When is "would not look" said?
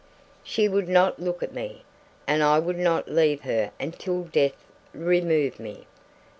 0.67-1.43